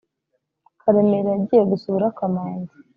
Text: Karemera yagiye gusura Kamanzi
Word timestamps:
Karemera 0.81 1.27
yagiye 1.35 1.63
gusura 1.71 2.05
Kamanzi 2.17 2.75